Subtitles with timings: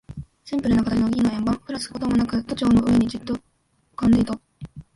[0.43, 3.37] シンプルな形の銀の円盤、ふらつくこともなく、都庁の上にじっと
[3.95, 4.33] 浮んでいた。